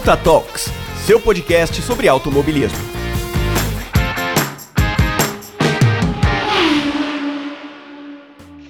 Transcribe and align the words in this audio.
Ponta 0.00 0.16
Talks, 0.16 0.72
seu 1.04 1.20
podcast 1.20 1.82
sobre 1.82 2.08
automobilismo. 2.08 2.78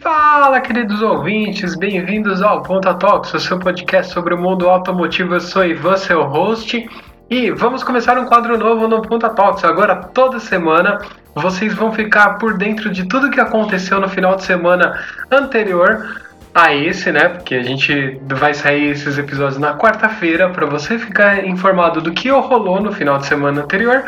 Fala, 0.00 0.60
queridos 0.60 1.00
ouvintes, 1.00 1.76
bem-vindos 1.76 2.42
ao 2.42 2.64
Ponta 2.64 2.94
Talks, 2.94 3.32
o 3.32 3.38
seu 3.38 3.60
podcast 3.60 4.12
sobre 4.12 4.34
o 4.34 4.38
mundo 4.38 4.68
automotivo. 4.68 5.34
Eu 5.34 5.40
sou 5.40 5.64
Ivan, 5.64 5.96
seu 5.96 6.24
host, 6.24 6.90
e 7.30 7.52
vamos 7.52 7.84
começar 7.84 8.18
um 8.18 8.24
quadro 8.24 8.58
novo 8.58 8.88
no 8.88 9.00
Ponta 9.00 9.30
Talks. 9.30 9.62
Agora, 9.62 9.94
toda 9.94 10.40
semana, 10.40 10.98
vocês 11.36 11.72
vão 11.72 11.92
ficar 11.92 12.38
por 12.38 12.58
dentro 12.58 12.90
de 12.90 13.04
tudo 13.06 13.30
que 13.30 13.38
aconteceu 13.38 14.00
no 14.00 14.08
final 14.08 14.34
de 14.34 14.42
semana 14.42 15.00
anterior 15.30 16.28
a 16.54 16.74
esse, 16.74 17.12
né? 17.12 17.28
Porque 17.28 17.54
a 17.54 17.62
gente 17.62 18.20
vai 18.26 18.54
sair 18.54 18.90
esses 18.90 19.18
episódios 19.18 19.58
na 19.58 19.76
quarta-feira 19.76 20.50
para 20.50 20.66
você 20.66 20.98
ficar 20.98 21.46
informado 21.46 22.00
do 22.00 22.12
que 22.12 22.28
rolou 22.28 22.80
no 22.80 22.92
final 22.92 23.18
de 23.18 23.26
semana 23.26 23.62
anterior, 23.62 24.04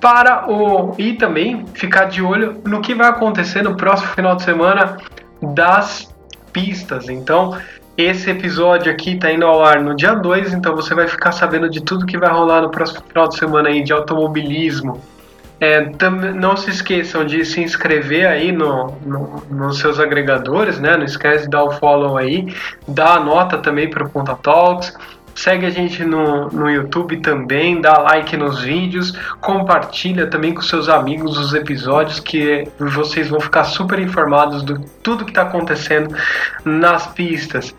para 0.00 0.50
o 0.50 0.94
e 0.98 1.12
também 1.14 1.64
ficar 1.74 2.06
de 2.06 2.22
olho 2.22 2.60
no 2.64 2.80
que 2.80 2.94
vai 2.94 3.08
acontecer 3.08 3.62
no 3.62 3.76
próximo 3.76 4.10
final 4.12 4.34
de 4.36 4.42
semana 4.42 4.96
das 5.40 6.12
pistas. 6.52 7.08
Então, 7.08 7.56
esse 7.96 8.30
episódio 8.30 8.90
aqui 8.90 9.16
tá 9.16 9.30
indo 9.30 9.44
ao 9.44 9.64
ar 9.64 9.80
no 9.80 9.94
dia 9.94 10.14
2, 10.14 10.54
então 10.54 10.74
você 10.74 10.94
vai 10.94 11.06
ficar 11.06 11.32
sabendo 11.32 11.68
de 11.68 11.82
tudo 11.82 12.06
que 12.06 12.18
vai 12.18 12.30
rolar 12.30 12.62
no 12.62 12.70
próximo 12.70 13.02
final 13.06 13.28
de 13.28 13.38
semana 13.38 13.68
aí 13.68 13.82
de 13.82 13.92
automobilismo 13.92 15.00
é, 15.62 15.88
não 16.34 16.56
se 16.56 16.70
esqueçam 16.70 17.24
de 17.24 17.44
se 17.44 17.60
inscrever 17.60 18.26
aí 18.26 18.50
no, 18.50 18.98
no, 19.06 19.44
nos 19.48 19.78
seus 19.78 20.00
agregadores, 20.00 20.80
né? 20.80 20.96
Não 20.96 21.04
esquece 21.04 21.44
de 21.44 21.50
dar 21.50 21.62
o 21.62 21.70
follow 21.70 22.18
aí, 22.18 22.52
dá 22.88 23.14
a 23.14 23.20
nota 23.20 23.58
também 23.58 23.88
para 23.88 24.02
o 24.02 24.10
Ponta 24.10 24.34
Talks. 24.34 24.92
Segue 25.36 25.64
a 25.64 25.70
gente 25.70 26.04
no, 26.04 26.48
no 26.48 26.68
YouTube 26.68 27.18
também, 27.18 27.80
dá 27.80 27.96
like 27.96 28.36
nos 28.36 28.60
vídeos, 28.60 29.12
compartilha 29.40 30.26
também 30.26 30.52
com 30.52 30.60
seus 30.60 30.88
amigos 30.88 31.38
os 31.38 31.54
episódios 31.54 32.18
que 32.18 32.66
vocês 32.78 33.28
vão 33.28 33.40
ficar 33.40 33.62
super 33.62 34.00
informados 34.00 34.64
do 34.64 34.80
tudo 35.00 35.24
que 35.24 35.30
está 35.30 35.42
acontecendo 35.42 36.12
nas 36.64 37.06
pistas. 37.06 37.72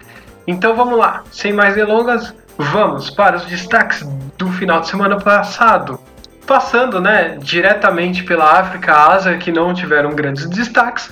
Então 0.47 0.73
vamos 0.73 0.97
lá, 0.97 1.21
sem 1.31 1.51
mais 1.51 1.75
delongas, 1.75 2.33
vamos 2.57 3.09
para 3.09 3.35
os 3.35 3.43
destaques 3.43 4.07
do 4.37 4.47
final 4.53 4.79
de 4.79 4.87
semana 4.87 5.17
passado. 5.17 5.99
Passando 6.45 6.99
né, 6.99 7.37
diretamente 7.39 8.23
pela 8.23 8.59
África 8.59 8.91
e 8.91 9.13
Ásia, 9.13 9.37
que 9.37 9.51
não 9.51 9.73
tiveram 9.73 10.11
grandes 10.11 10.45
destaques, 10.49 11.09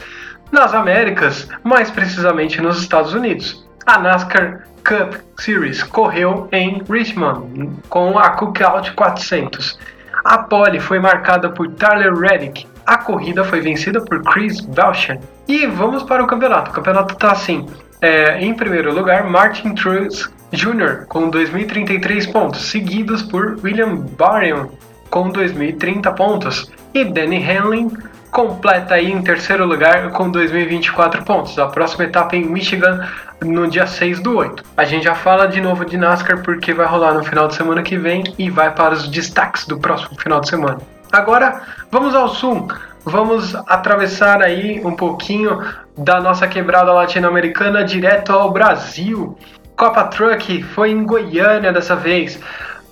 nas 0.51 0.73
Américas, 0.73 1.47
mais 1.63 1.89
precisamente 1.89 2.61
nos 2.61 2.79
Estados 2.79 3.13
Unidos. 3.13 3.65
A 3.85 3.97
NASCAR 3.97 4.67
Cup 4.83 5.15
Series 5.39 5.81
correu 5.83 6.47
em 6.51 6.83
Richmond 6.89 7.71
com 7.89 8.19
a 8.19 8.31
Cookout 8.31 8.91
400. 8.93 9.79
A 10.25 10.37
pole 10.39 10.79
foi 10.79 10.99
marcada 10.99 11.49
por 11.49 11.69
Tyler 11.71 12.13
Reddick. 12.13 12.67
A 12.85 12.97
corrida 12.97 13.43
foi 13.43 13.61
vencida 13.61 14.01
por 14.01 14.21
Chris 14.23 14.59
Belcher. 14.59 15.19
E 15.47 15.65
vamos 15.65 16.03
para 16.03 16.23
o 16.23 16.27
campeonato. 16.27 16.71
O 16.71 16.73
campeonato 16.73 17.13
está 17.13 17.31
assim: 17.31 17.65
é, 18.01 18.39
em 18.39 18.53
primeiro 18.53 18.93
lugar, 18.93 19.23
Martin 19.23 19.73
Truex 19.73 20.31
Jr. 20.51 21.05
com 21.07 21.31
2.033 21.31 22.31
pontos, 22.31 22.69
seguidos 22.69 23.23
por 23.23 23.57
William 23.63 23.95
Byron 23.95 24.69
com 25.11 25.31
2.030 25.31 26.15
pontos. 26.15 26.71
E 26.93 27.05
Danny 27.05 27.45
Hamlin 27.47 27.91
completa 28.31 28.95
aí 28.95 29.11
em 29.11 29.21
terceiro 29.21 29.65
lugar 29.65 30.09
com 30.11 30.31
2.024 30.31 31.23
pontos. 31.23 31.59
A 31.59 31.67
próxima 31.67 32.05
etapa 32.05 32.35
em 32.35 32.45
Michigan 32.45 33.05
no 33.43 33.67
dia 33.67 33.85
6 33.85 34.21
do 34.21 34.37
8. 34.37 34.63
A 34.77 34.85
gente 34.85 35.03
já 35.03 35.13
fala 35.13 35.47
de 35.47 35.59
novo 35.61 35.85
de 35.85 35.97
NASCAR 35.97 36.41
porque 36.41 36.73
vai 36.73 36.87
rolar 36.87 37.13
no 37.13 37.23
final 37.23 37.47
de 37.47 37.55
semana 37.55 37.83
que 37.83 37.97
vem 37.97 38.23
e 38.39 38.49
vai 38.49 38.73
para 38.73 38.93
os 38.93 39.07
destaques 39.07 39.67
do 39.67 39.77
próximo 39.77 40.17
final 40.17 40.39
de 40.39 40.49
semana. 40.49 40.79
Agora 41.11 41.61
vamos 41.91 42.15
ao 42.15 42.29
sul. 42.29 42.67
Vamos 43.03 43.55
atravessar 43.67 44.41
aí 44.41 44.79
um 44.85 44.95
pouquinho 44.95 45.59
da 45.97 46.21
nossa 46.21 46.47
quebrada 46.47 46.93
latino-americana 46.93 47.83
direto 47.83 48.31
ao 48.31 48.51
Brasil. 48.51 49.37
Copa 49.75 50.03
Truck 50.05 50.61
foi 50.63 50.91
em 50.91 51.03
Goiânia 51.03 51.73
dessa 51.73 51.95
vez, 51.95 52.39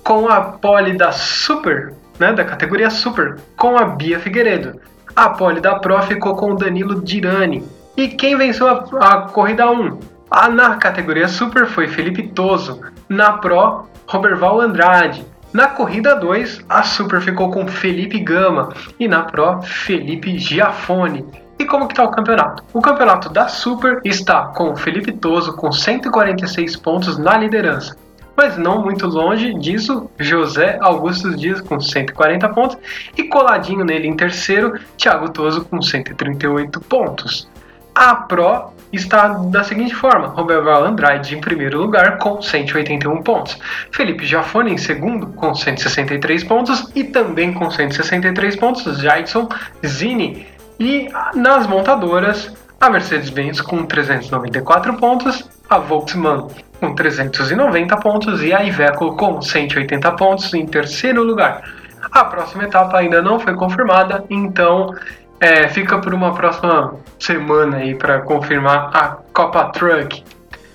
com 0.02 0.28
a 0.28 0.40
pole 0.40 0.96
da 0.96 1.12
Super 1.12 1.94
né, 2.20 2.32
da 2.34 2.44
categoria 2.44 2.90
Super, 2.90 3.36
com 3.56 3.78
a 3.78 3.84
Bia 3.86 4.20
Figueiredo. 4.20 4.78
A 5.16 5.30
pole 5.30 5.60
da 5.60 5.76
Pro 5.76 6.00
ficou 6.02 6.36
com 6.36 6.52
o 6.52 6.56
Danilo 6.56 7.02
Dirani. 7.02 7.66
E 7.96 8.08
quem 8.08 8.36
venceu 8.36 8.68
a, 8.68 8.84
a 9.00 9.20
corrida 9.22 9.68
1? 9.68 9.98
A, 10.30 10.48
na 10.48 10.76
categoria 10.76 11.26
Super 11.26 11.66
foi 11.66 11.88
Felipe 11.88 12.28
Toso. 12.28 12.80
Na 13.08 13.32
Pro, 13.32 13.86
Roberval 14.06 14.60
Andrade. 14.60 15.24
Na 15.52 15.66
corrida 15.66 16.14
2, 16.14 16.64
a 16.68 16.82
Super 16.84 17.20
ficou 17.20 17.50
com 17.50 17.66
Felipe 17.66 18.20
Gama 18.20 18.68
e 19.00 19.08
na 19.08 19.22
Pro, 19.22 19.60
Felipe 19.62 20.38
Giafone. 20.38 21.26
E 21.58 21.64
como 21.64 21.88
que 21.88 21.94
está 21.94 22.04
o 22.04 22.10
campeonato? 22.10 22.62
O 22.72 22.80
campeonato 22.80 23.28
da 23.28 23.48
Super 23.48 24.00
está 24.04 24.44
com 24.46 24.76
Felipe 24.76 25.10
Toso 25.10 25.56
com 25.56 25.72
146 25.72 26.76
pontos 26.76 27.18
na 27.18 27.36
liderança 27.36 27.96
mas 28.40 28.56
não 28.56 28.82
muito 28.82 29.06
longe 29.06 29.52
disso, 29.52 30.10
José 30.18 30.78
Augusto 30.80 31.36
Dias 31.36 31.60
com 31.60 31.78
140 31.78 32.48
pontos 32.48 32.78
e 33.14 33.24
coladinho 33.24 33.84
nele 33.84 34.08
em 34.08 34.16
terceiro, 34.16 34.80
Thiago 34.96 35.28
Toso 35.28 35.62
com 35.66 35.82
138 35.82 36.80
pontos. 36.80 37.46
A 37.94 38.14
Pro 38.14 38.70
está 38.90 39.28
da 39.28 39.62
seguinte 39.62 39.94
forma: 39.94 40.28
Roberval 40.28 40.86
Andrade 40.86 41.36
em 41.36 41.40
primeiro 41.42 41.82
lugar 41.82 42.16
com 42.16 42.40
181 42.40 43.22
pontos, 43.22 43.58
Felipe 43.92 44.24
Jafone 44.24 44.72
em 44.72 44.78
segundo 44.78 45.26
com 45.26 45.54
163 45.54 46.42
pontos 46.44 46.90
e 46.94 47.04
também 47.04 47.52
com 47.52 47.70
163 47.70 48.56
pontos 48.56 48.98
Jackson 49.02 49.50
Zini. 49.86 50.46
E 50.78 51.08
nas 51.34 51.66
montadoras, 51.66 52.54
a 52.80 52.88
Mercedes-Benz 52.88 53.60
com 53.60 53.84
394 53.84 54.94
pontos, 54.94 55.46
a 55.68 55.76
Volkswagen 55.76 56.69
com 56.80 56.94
390 56.94 57.96
pontos 57.98 58.42
e 58.42 58.50
a 58.52 58.64
Iveco 58.64 59.14
com 59.14 59.40
180 59.42 60.10
pontos 60.12 60.54
em 60.54 60.64
terceiro 60.66 61.22
lugar. 61.22 61.62
A 62.10 62.24
próxima 62.24 62.64
etapa 62.64 62.96
ainda 62.98 63.20
não 63.20 63.38
foi 63.38 63.54
confirmada, 63.54 64.24
então 64.30 64.94
é, 65.38 65.68
fica 65.68 65.98
por 65.98 66.14
uma 66.14 66.32
próxima 66.34 66.94
semana 67.18 67.76
aí 67.76 67.94
para 67.94 68.20
confirmar 68.20 68.90
a 68.94 69.18
Copa 69.32 69.66
Truck. 69.66 70.24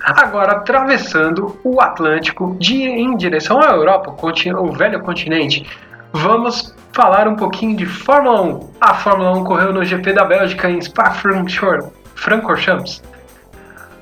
Agora 0.02 0.52
atravessando 0.54 1.60
o 1.64 1.82
Atlântico 1.82 2.56
de, 2.60 2.84
em 2.84 3.18
direção 3.18 3.60
à 3.60 3.72
Europa, 3.72 4.12
o, 4.12 4.72
velho 4.72 5.02
continente, 5.02 5.66
vamos 6.14 6.76
falar 6.94 7.28
um 7.28 7.36
pouquinho 7.36 7.76
de 7.76 7.88
Fórmula 7.88 8.42
1. 8.42 8.70
A 8.80 8.94
Fórmula 8.94 9.32
1 9.40 9.44
correu 9.44 9.74
no 9.74 9.84
GP 9.84 10.14
da 10.14 10.24
Bélgica 10.24 10.70
em 10.70 10.80
Spa-Francorchamps. 10.80 13.02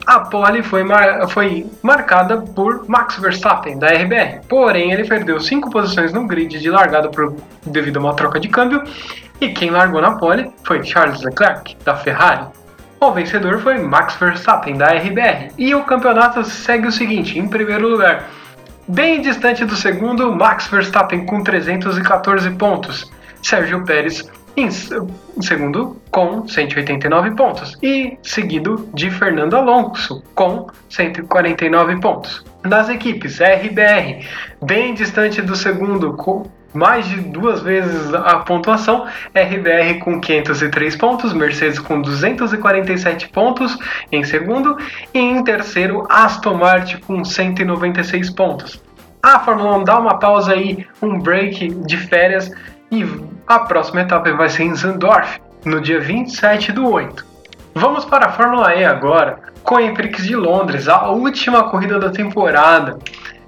A 0.06 0.20
pole 0.20 0.62
foi, 0.62 0.84
mar 0.84 1.28
foi 1.30 1.66
marcada 1.82 2.38
por 2.38 2.88
Max 2.90 3.18
Verstappen, 3.18 3.80
da 3.80 3.88
RBR. 3.88 4.42
Porém, 4.50 4.92
ele 4.92 5.08
perdeu 5.08 5.40
5 5.40 5.70
posições 5.70 6.12
no 6.12 6.28
grid 6.28 6.60
de 6.60 6.70
largada 6.70 7.10
por, 7.10 7.36
devido 7.66 7.98
a 7.98 8.00
uma 8.02 8.14
troca 8.14 8.40
de 8.40 8.50
câmbio. 8.50 8.84
E 9.40 9.50
quem 9.50 9.70
largou 9.70 10.02
na 10.02 10.18
pole 10.18 10.52
foi 10.64 10.84
Charles 10.84 11.22
Leclerc, 11.22 11.78
da 11.86 11.96
Ferrari. 11.96 12.48
O 13.00 13.12
vencedor 13.12 13.60
foi 13.60 13.78
Max 13.80 14.16
Verstappen, 14.16 14.78
da 14.78 14.88
RBR. 14.88 15.52
E 15.58 15.74
o 15.74 15.84
campeonato 15.84 16.44
segue 16.44 16.88
o 16.88 16.92
seguinte: 16.92 17.40
em 17.40 17.48
primeiro 17.48 17.88
lugar, 17.88 18.26
Bem 18.86 19.22
distante 19.22 19.64
do 19.64 19.78
segundo, 19.78 20.36
Max 20.36 20.68
Verstappen 20.68 21.26
com 21.26 21.42
314 21.42 22.52
pontos. 22.52 23.10
Sérgio 23.42 23.82
Pérez 23.86 24.30
em 24.56 24.70
segundo 25.42 26.02
com 26.12 26.48
189 26.48 27.32
pontos 27.32 27.78
e 27.82 28.18
seguido 28.22 28.88
de 28.94 29.10
Fernando 29.10 29.56
Alonso 29.56 30.24
com 30.36 30.68
149 30.90 32.00
pontos. 32.00 32.46
Nas 32.64 32.88
equipes 32.88 33.40
RBR, 33.40 34.26
bem 34.62 34.94
distante 34.94 35.42
do 35.42 35.56
segundo 35.56 36.14
com 36.14 36.46
mais 36.74 37.08
de 37.08 37.22
duas 37.22 37.62
vezes 37.62 38.14
a 38.14 38.40
pontuação, 38.40 39.06
RBR 39.36 40.00
com 40.00 40.20
503 40.20 40.96
pontos, 40.96 41.34
Mercedes 41.34 41.80
com 41.80 42.02
247 42.02 43.30
pontos 43.30 43.78
em 44.12 44.24
segundo 44.24 44.78
e 45.14 45.20
em 45.20 45.44
terceiro 45.44 46.06
Aston 46.10 46.56
Martin 46.56 46.98
com 46.98 47.24
196 47.24 48.30
pontos. 48.32 48.82
A 49.22 49.40
Fórmula 49.40 49.78
1 49.78 49.84
dá 49.86 50.00
uma 50.00 50.20
pausa 50.20 50.52
aí, 50.52 50.86
um 51.02 51.18
break 51.18 51.70
de 51.86 51.98
férias 51.98 52.52
e 52.94 53.04
a 53.48 53.60
próxima 53.60 54.02
etapa 54.02 54.32
vai 54.34 54.48
ser 54.50 54.64
em 54.64 54.76
Zandorf, 54.76 55.42
no 55.66 55.82
dia 55.82 56.00
27 56.00 56.72
do 56.72 56.88
8. 56.88 57.26
Vamos 57.74 58.06
para 58.06 58.28
a 58.28 58.32
Fórmula 58.32 58.76
E 58.76 58.86
agora, 58.86 59.40
com 59.64 59.78
a 59.78 59.92
Prix 59.92 60.24
de 60.24 60.36
Londres, 60.36 60.88
a 60.88 61.10
última 61.10 61.64
corrida 61.64 61.98
da 61.98 62.12
temporada. 62.12 63.00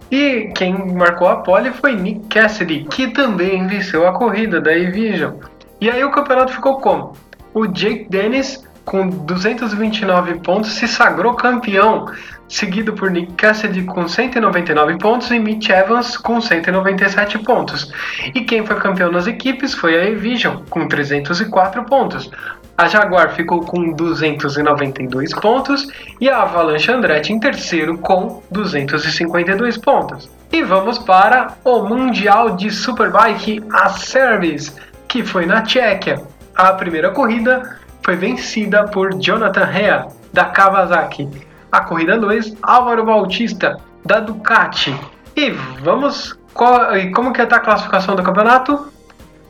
E 0.09 0.51
quem 0.56 0.74
marcou 0.94 1.27
a 1.27 1.38
pole 1.38 1.71
foi 1.71 1.95
Nick 1.95 2.27
Cassidy, 2.27 2.86
que 2.86 3.09
também 3.09 3.68
venceu 3.68 4.07
a 4.07 4.13
corrida 4.13 4.59
da 4.59 4.75
Evision. 4.75 5.33
E 5.80 5.92
aí 5.92 6.03
o 6.03 6.12
campeonato 6.12 6.53
ficou 6.53 6.80
como? 6.80 7.13
O 7.53 7.68
Jake 7.68 8.07
Dennis 8.09 8.65
com 8.86 9.10
229 9.10 10.36
pontos, 10.36 10.74
se 10.74 10.88
sagrou 10.88 11.34
campeão, 11.34 12.06
seguido 12.48 12.94
por 12.94 13.10
Nick 13.10 13.34
Cassidy 13.34 13.84
com 13.84 14.08
199 14.08 14.98
pontos 15.00 15.32
e 15.32 15.40
Mitch 15.40 15.70
Evans 15.70 16.16
com 16.18 16.40
197 16.40 17.40
pontos. 17.40 17.92
E 18.34 18.42
quem 18.42 18.66
foi 18.66 18.76
campeão 18.78 19.12
nas 19.12 19.26
equipes 19.26 19.74
foi 19.74 20.00
a 20.00 20.06
Evision, 20.06 20.58
com 20.70 20.88
304 20.88 21.84
pontos. 21.86 22.30
A 22.78 22.88
Jaguar 22.88 23.34
ficou 23.34 23.62
com 23.62 23.92
292 23.94 25.34
pontos 25.34 25.88
e 26.20 26.30
a 26.30 26.42
Avalanche 26.42 26.92
Andretti 26.92 27.31
em 27.31 27.40
terceiro 27.40 27.98
com 27.98 28.44
252 28.52 29.78
pontos. 29.78 30.30
E 30.52 30.62
vamos 30.62 31.00
para 31.00 31.56
o 31.64 31.84
Mundial 31.84 32.56
de 32.56 32.70
Superbike, 32.70 33.64
a 33.72 33.90
Service, 33.90 34.74
que 35.08 35.24
foi 35.24 35.46
na 35.46 35.62
Tchequia. 35.62 36.22
A 36.54 36.74
primeira 36.74 37.12
corrida 37.12 37.78
foi 38.06 38.16
vencida 38.16 38.86
por 38.86 39.16
Jonathan 39.16 39.66
Rea, 39.66 40.07
da 40.31 40.46
Kawasaki. 40.46 41.28
A 41.72 41.81
corrida 41.81 42.19
2, 42.19 42.56
Álvaro 42.62 43.04
Bautista, 43.04 43.80
da 44.06 44.19
Ducati. 44.19 44.96
E 45.36 45.50
vamos. 45.81 46.38
Como 46.54 47.34
que 47.34 47.42
está 47.42 47.57
a 47.57 47.60
classificação 47.60 48.16
do 48.16 48.22
campeonato? 48.22 48.94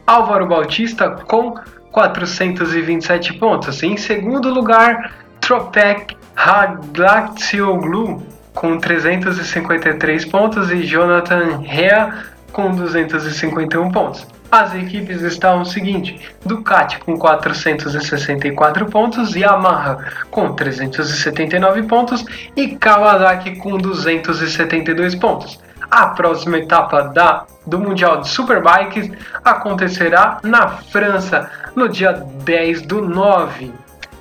Álvaro 0.07 0.47
Bautista 0.47 1.09
com 1.27 1.55
427 1.91 3.33
pontos. 3.33 3.83
Em 3.83 3.97
segundo 3.97 4.49
lugar, 4.49 5.11
Tropek 5.41 6.15
Haglaxioglu 6.35 8.23
com 8.53 8.77
353 8.77 10.25
pontos 10.25 10.71
e 10.71 10.81
Jonathan 10.83 11.57
Rea 11.57 12.23
com 12.53 12.71
251 12.71 13.91
pontos. 13.91 14.25
As 14.55 14.73
equipes 14.73 15.21
estão 15.21 15.63
o 15.63 15.65
seguinte: 15.65 16.17
Ducati 16.45 16.97
com 16.99 17.17
464 17.17 18.85
pontos, 18.85 19.35
Yamaha 19.35 19.97
com 20.31 20.53
379 20.53 21.83
pontos 21.83 22.23
e 22.55 22.69
Kawasaki 22.69 23.57
com 23.57 23.77
272 23.77 25.13
pontos. 25.15 25.59
A 25.91 26.07
próxima 26.07 26.59
etapa 26.59 27.03
da, 27.03 27.43
do 27.67 27.77
Mundial 27.79 28.21
de 28.21 28.29
Superbikes 28.29 29.11
acontecerá 29.43 30.39
na 30.41 30.69
França 30.69 31.51
no 31.75 31.89
dia 31.89 32.13
10 32.13 32.83
do 32.83 33.01
9. 33.01 33.73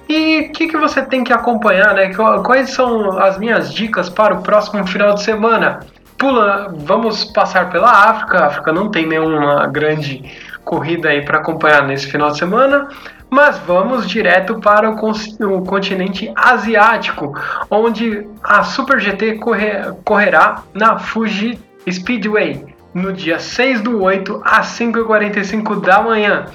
E 0.09 0.41
o 0.41 0.53
que, 0.53 0.67
que 0.67 0.77
você 0.77 1.01
tem 1.03 1.23
que 1.23 1.33
acompanhar, 1.33 1.95
né? 1.95 2.13
Quais 2.13 2.71
são 2.71 3.21
as 3.21 3.39
minhas 3.39 3.73
dicas 3.73 4.11
para 4.11 4.35
o 4.35 4.43
próximo 4.43 4.85
final 4.85 5.15
de 5.15 5.23
semana? 5.23 5.79
Pula, 6.25 6.73
vamos 6.75 7.23
passar 7.23 7.69
pela 7.69 7.91
África. 7.91 8.39
A 8.39 8.47
África 8.47 8.73
não 8.73 8.91
tem 8.91 9.07
nenhuma 9.07 9.67
grande 9.67 10.25
corrida 10.65 11.11
aí 11.11 11.23
para 11.23 11.37
acompanhar 11.37 11.87
nesse 11.87 12.07
final 12.07 12.31
de 12.31 12.39
semana, 12.39 12.89
mas 13.29 13.59
vamos 13.59 14.09
direto 14.09 14.59
para 14.59 14.91
o, 14.91 14.95
o 14.95 15.65
continente 15.67 16.33
asiático, 16.35 17.39
onde 17.71 18.27
a 18.43 18.63
Super 18.63 18.99
GT 18.99 19.35
correr, 19.35 19.93
correrá 20.03 20.63
na 20.73 20.99
Fuji 20.99 21.61
Speedway 21.93 22.75
no 22.95 23.13
dia 23.13 23.39
6 23.39 23.83
do 23.83 24.03
8 24.03 24.41
às 24.47 24.69
5h45 24.79 25.83
da 25.83 26.01
manhã. 26.01 26.47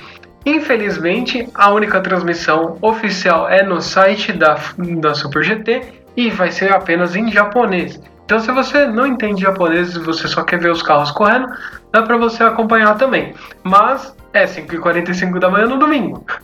Infelizmente, 0.48 1.48
a 1.54 1.70
única 1.70 2.02
transmissão 2.02 2.76
oficial 2.82 3.48
é 3.48 3.62
no 3.62 3.80
site 3.84 4.34
da, 4.34 4.58
da 5.00 5.14
Super 5.14 5.44
GT 5.44 5.84
e 6.18 6.32
vai 6.32 6.52
ser 6.52 6.74
apenas 6.74 7.16
em 7.16 7.32
japonês. 7.32 8.02
Então, 8.30 8.40
se 8.40 8.52
você 8.52 8.86
não 8.86 9.08
entende 9.08 9.42
japonês 9.42 9.96
e 9.96 10.00
você 10.00 10.28
só 10.28 10.44
quer 10.44 10.60
ver 10.60 10.70
os 10.70 10.84
carros 10.84 11.10
correndo, 11.10 11.48
dá 11.92 12.04
para 12.04 12.16
você 12.16 12.44
acompanhar 12.44 12.96
também. 12.96 13.34
Mas 13.64 14.16
é 14.32 14.46
5h45 14.46 15.40
da 15.40 15.50
manhã 15.50 15.66
no 15.66 15.80
domingo. 15.80 16.24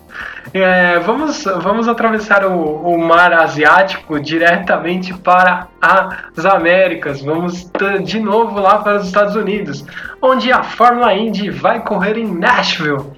É, 0.53 0.99
vamos, 0.99 1.43
vamos 1.43 1.87
atravessar 1.89 2.45
o, 2.45 2.53
o, 2.53 2.97
mar 2.97 3.33
Asiático 3.33 4.17
diretamente 4.19 5.13
para 5.13 5.67
as 5.81 6.45
Américas. 6.45 7.21
Vamos 7.21 7.69
de 8.05 8.19
novo 8.19 8.61
lá 8.61 8.77
para 8.77 8.97
os 8.97 9.07
Estados 9.07 9.35
Unidos, 9.35 9.83
onde 10.21 10.53
a 10.53 10.63
Fórmula 10.63 11.13
Indy 11.13 11.49
vai 11.49 11.81
correr 11.81 12.17
em 12.17 12.33
Nashville. 12.33 13.11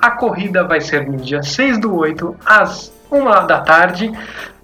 A 0.00 0.12
corrida 0.12 0.62
vai 0.62 0.80
ser 0.80 1.08
no 1.08 1.16
dia 1.16 1.42
6 1.42 1.80
do 1.80 1.96
8 1.96 2.36
às 2.46 2.92
1 3.10 3.46
da 3.46 3.60
tarde, 3.60 4.12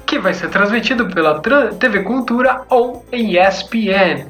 que 0.07 0.19
vai 0.19 0.35
ser 0.35 0.49
transmitido 0.51 1.07
pela 1.09 1.41
TV 1.79 2.03
Cultura 2.03 2.63
ou 2.69 3.05
ESPN. 3.13 4.27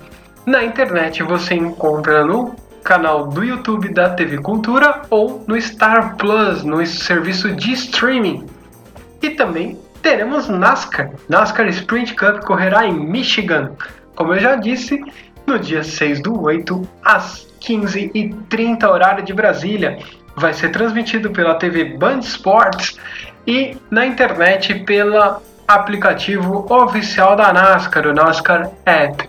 Na 0.46 0.64
internet 0.64 1.22
você 1.22 1.54
encontra 1.54 2.24
no 2.24 2.54
canal 2.82 3.26
do 3.26 3.42
YouTube 3.42 3.88
da 3.88 4.10
TV 4.10 4.38
Cultura 4.38 5.02
ou 5.08 5.42
no 5.46 5.60
Star 5.60 6.16
Plus, 6.16 6.62
no 6.62 6.84
serviço 6.86 7.50
de 7.52 7.72
streaming. 7.72 8.46
E 9.22 9.30
também 9.30 9.78
teremos 10.02 10.48
NASCAR. 10.48 11.10
NASCAR 11.28 11.66
Sprint 11.68 12.14
Cup 12.14 12.44
correrá 12.44 12.86
em 12.86 12.92
Michigan, 12.92 13.72
como 14.14 14.34
eu 14.34 14.38
já 14.38 14.54
disse, 14.54 15.00
no 15.46 15.58
dia 15.58 15.82
6 15.82 16.22
do 16.22 16.42
8 16.42 16.88
às 17.02 17.46
15h30 17.60 18.86
horário 18.86 19.24
de 19.24 19.32
Brasília. 19.32 19.98
Vai 20.36 20.52
ser 20.52 20.70
transmitido 20.70 21.30
pela 21.30 21.54
TV 21.54 21.96
Band 21.96 22.18
Sports 22.18 22.98
e 23.46 23.76
na 23.90 24.04
internet 24.04 24.74
pelo 24.80 25.40
aplicativo 25.66 26.66
oficial 26.72 27.36
da 27.36 27.52
NASCAR, 27.52 28.06
o 28.06 28.14
NASCAR 28.14 28.70
App. 28.84 29.28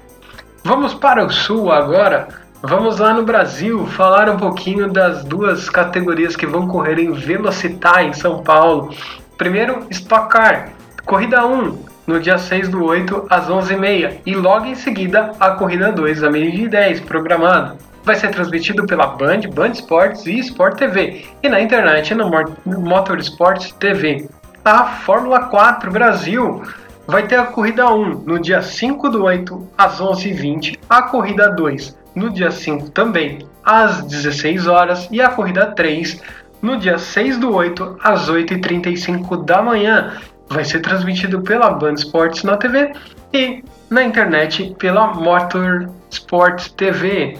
Vamos 0.63 0.93
para 0.93 1.25
o 1.25 1.29
sul 1.29 1.71
agora 1.71 2.27
Vamos 2.67 2.97
lá 2.97 3.13
no 3.13 3.23
Brasil 3.23 3.85
falar 3.85 4.27
um 4.27 4.37
pouquinho 4.37 4.91
das 4.91 5.23
duas 5.23 5.69
categorias 5.69 6.35
que 6.35 6.47
vão 6.47 6.67
correr 6.67 6.97
em 6.97 7.11
Velocitar 7.11 8.03
em 8.03 8.11
São 8.11 8.41
Paulo. 8.41 8.91
Primeiro, 9.37 9.85
Stock 9.91 10.29
Car, 10.29 10.71
corrida 11.05 11.45
1, 11.45 11.77
no 12.07 12.19
dia 12.19 12.39
6 12.39 12.69
do 12.69 12.83
8 12.83 13.27
às 13.29 13.47
11h30 13.47 14.21
e 14.25 14.33
logo 14.33 14.65
em 14.65 14.73
seguida 14.73 15.33
a 15.39 15.51
corrida 15.51 15.91
2 15.91 16.23
a 16.23 16.31
meio-dia 16.31 16.67
10 16.67 17.01
programado. 17.01 17.77
Vai 18.03 18.15
ser 18.15 18.31
transmitido 18.31 18.87
pela 18.87 19.07
Band, 19.07 19.41
Band 19.53 19.73
Sports 19.73 20.25
e 20.25 20.39
Sport 20.39 20.77
TV 20.79 21.23
e 21.43 21.49
na 21.49 21.61
internet 21.61 22.15
no 22.15 22.31
Motorsports 22.65 23.73
TV. 23.73 24.27
A 24.65 24.85
Fórmula 24.85 25.41
4 25.41 25.91
Brasil 25.91 26.63
vai 27.05 27.27
ter 27.27 27.35
a 27.35 27.45
corrida 27.45 27.87
1 27.87 28.23
no 28.25 28.39
dia 28.39 28.63
5 28.63 29.09
do 29.09 29.23
8 29.23 29.69
às 29.77 30.01
11h20, 30.01 30.79
a 30.89 31.03
corrida 31.03 31.51
2 31.51 31.95
no 32.15 32.31
dia 32.31 32.49
5 32.49 32.89
também, 32.89 33.45
às 33.63 34.01
16 34.01 34.65
horas, 34.65 35.07
e 35.11 35.21
a 35.21 35.29
corrida 35.29 35.67
3 35.67 36.19
no 36.63 36.77
dia 36.77 36.97
6 36.97 37.37
do 37.37 37.53
8, 37.53 37.97
às 38.01 38.27
8h35 38.27 39.45
da 39.45 39.61
manhã. 39.61 40.13
Vai 40.49 40.65
ser 40.65 40.79
transmitido 40.79 41.43
pela 41.43 41.69
Band 41.69 41.93
Sports 41.93 42.41
na 42.41 42.57
TV 42.57 42.91
e 43.31 43.63
na 43.87 44.03
internet 44.03 44.75
pela 44.79 45.13
Motor 45.13 45.91
Sports 46.09 46.71
TV. 46.71 47.37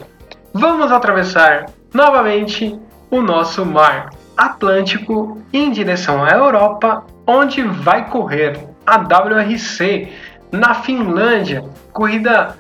Vamos 0.54 0.92
atravessar 0.92 1.72
novamente 1.92 2.80
o 3.10 3.20
nosso 3.20 3.66
mar 3.66 4.12
Atlântico 4.38 5.42
em 5.52 5.72
direção 5.72 6.24
à 6.24 6.30
Europa, 6.30 7.04
onde 7.26 7.62
vai 7.62 8.10
correr 8.10 8.60
a 8.86 8.98
WRC 8.98 10.10
na 10.52 10.74
Finlândia, 10.74 11.64
corrida 11.92 12.56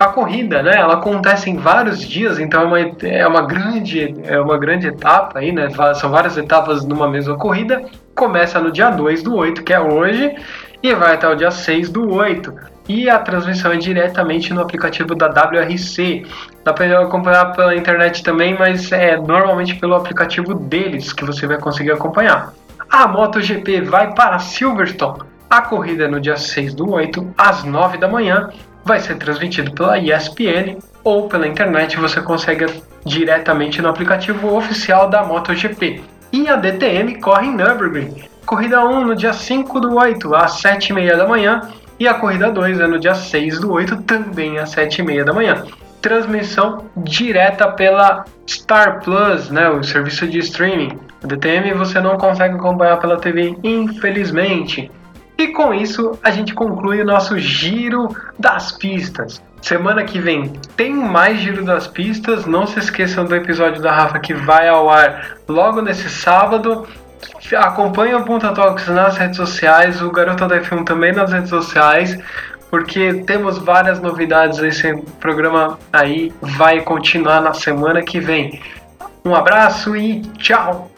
a 0.00 0.06
corrida, 0.08 0.62
né? 0.62 0.76
Ela 0.76 0.94
acontece 0.94 1.48
em 1.48 1.56
vários 1.56 2.00
dias, 2.00 2.40
então 2.40 2.62
é 2.62 2.64
uma, 2.64 2.80
é 2.80 3.26
uma 3.26 3.42
grande 3.42 4.14
é 4.24 4.40
uma 4.40 4.58
grande 4.58 4.88
etapa 4.88 5.38
aí, 5.38 5.52
né? 5.52 5.68
São 5.94 6.10
várias 6.10 6.36
etapas 6.36 6.84
numa 6.84 7.08
mesma 7.08 7.36
corrida. 7.36 7.84
Começa 8.14 8.60
no 8.60 8.72
dia 8.72 8.90
2 8.90 9.22
do 9.22 9.36
8, 9.36 9.62
que 9.62 9.72
é 9.72 9.80
hoje, 9.80 10.34
e 10.82 10.94
vai 10.94 11.14
até 11.14 11.28
o 11.28 11.36
dia 11.36 11.50
6 11.50 11.88
do 11.90 12.12
8. 12.12 12.52
E 12.88 13.08
a 13.08 13.18
transmissão 13.18 13.72
é 13.72 13.76
diretamente 13.76 14.52
no 14.52 14.60
aplicativo 14.60 15.14
da 15.14 15.26
WRC. 15.28 16.26
Dá 16.64 16.72
para 16.72 17.00
acompanhar 17.00 17.52
pela 17.52 17.74
internet 17.74 18.22
também, 18.22 18.56
mas 18.58 18.92
é 18.92 19.16
normalmente 19.16 19.76
pelo 19.76 19.94
aplicativo 19.94 20.54
deles 20.54 21.12
que 21.12 21.24
você 21.24 21.46
vai 21.46 21.58
conseguir 21.58 21.92
acompanhar. 21.92 22.52
A 22.90 23.06
MotoGP 23.08 23.82
vai 23.82 24.14
para 24.14 24.38
Silverstone. 24.38 25.22
A 25.50 25.62
corrida 25.62 26.04
é 26.04 26.08
no 26.08 26.20
dia 26.20 26.36
6 26.36 26.74
do 26.74 26.90
8, 26.90 27.34
às 27.36 27.64
9 27.64 27.98
da 27.98 28.08
manhã, 28.08 28.50
vai 28.84 29.00
ser 29.00 29.16
transmitido 29.16 29.72
pela 29.72 29.98
ESPN 29.98 30.78
ou 31.02 31.28
pela 31.28 31.46
internet, 31.46 31.96
você 31.98 32.20
consegue 32.20 32.66
diretamente 33.04 33.80
no 33.80 33.88
aplicativo 33.88 34.54
oficial 34.54 35.08
da 35.08 35.22
MotoGP. 35.22 36.02
E 36.32 36.48
a 36.48 36.56
DTM 36.56 37.20
corre 37.20 37.46
em 37.46 37.54
Nürburgring. 37.54 38.24
Corrida 38.44 38.84
1 38.84 39.04
no 39.04 39.14
dia 39.14 39.32
5 39.32 39.80
do 39.80 39.94
8 39.94 40.34
às 40.34 40.60
7h30 40.62 41.16
da 41.16 41.28
manhã 41.28 41.68
e 41.98 42.08
a 42.08 42.14
corrida 42.14 42.50
2 42.50 42.80
é 42.80 42.86
no 42.86 42.98
dia 42.98 43.14
6 43.14 43.60
do 43.60 43.72
8 43.72 44.02
também 44.02 44.58
às 44.58 44.74
7h30 44.74 45.24
da 45.24 45.32
manhã. 45.32 45.64
Transmissão 46.02 46.86
direta 46.96 47.68
pela 47.68 48.24
Star 48.46 49.00
Plus, 49.02 49.48
né, 49.50 49.68
o 49.70 49.82
serviço 49.82 50.26
de 50.26 50.38
streaming. 50.38 50.98
DTM 51.26 51.72
você 51.74 52.00
não 52.00 52.16
consegue 52.16 52.54
acompanhar 52.54 52.98
pela 52.98 53.16
TV, 53.18 53.56
infelizmente. 53.62 54.90
E 55.36 55.48
com 55.48 55.74
isso 55.74 56.18
a 56.22 56.30
gente 56.30 56.54
conclui 56.54 57.00
o 57.00 57.04
nosso 57.04 57.38
giro 57.38 58.08
das 58.38 58.72
pistas. 58.72 59.42
Semana 59.60 60.04
que 60.04 60.20
vem 60.20 60.52
tem 60.76 60.92
mais 60.92 61.40
giro 61.40 61.64
das 61.64 61.86
pistas. 61.86 62.46
Não 62.46 62.66
se 62.66 62.78
esqueçam 62.78 63.24
do 63.24 63.34
episódio 63.34 63.82
da 63.82 63.90
Rafa 63.90 64.18
que 64.18 64.34
vai 64.34 64.68
ao 64.68 64.88
ar 64.90 65.38
logo 65.48 65.80
nesse 65.80 66.08
sábado. 66.08 66.86
acompanhe 67.56 68.14
o 68.14 68.24
Punta 68.24 68.52
Talks 68.52 68.86
nas 68.88 69.16
redes 69.16 69.36
sociais, 69.36 70.02
o 70.02 70.10
Garota 70.10 70.46
da 70.46 70.60
F1 70.60 70.84
também 70.84 71.12
nas 71.12 71.32
redes 71.32 71.48
sociais, 71.48 72.16
porque 72.70 73.24
temos 73.26 73.58
várias 73.58 74.00
novidades. 74.00 74.58
Esse 74.58 74.94
programa 75.18 75.78
aí 75.92 76.32
vai 76.40 76.82
continuar 76.82 77.40
na 77.40 77.54
semana 77.54 78.02
que 78.02 78.20
vem. 78.20 78.60
Um 79.24 79.34
abraço 79.34 79.96
e 79.96 80.20
tchau! 80.38 80.93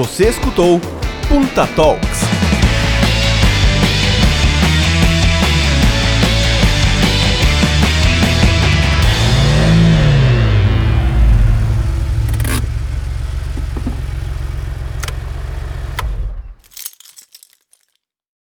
Você 0.00 0.30
escutou 0.30 0.80
Punta 1.28 1.66
Talks. 1.76 2.29